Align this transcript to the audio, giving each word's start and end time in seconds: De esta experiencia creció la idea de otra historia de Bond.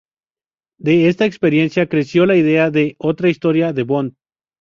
De 0.79 1.09
esta 1.09 1.25
experiencia 1.25 1.87
creció 1.87 2.25
la 2.25 2.35
idea 2.35 2.71
de 2.71 2.95
otra 2.97 3.29
historia 3.29 3.71
de 3.71 3.83
Bond. 3.83 4.15